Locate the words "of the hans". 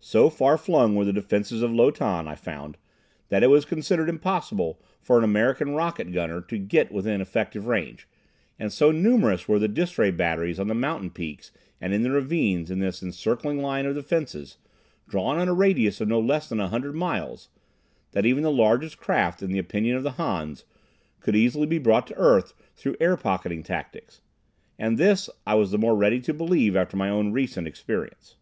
19.96-20.66